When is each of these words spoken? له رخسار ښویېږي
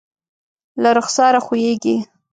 له 0.81 0.89
رخسار 0.97 1.33
ښویېږي 1.45 1.95